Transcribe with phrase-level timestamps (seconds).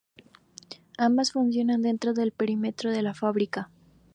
[0.97, 3.69] Ambas funcionan dentro del perímetro de la fábrica.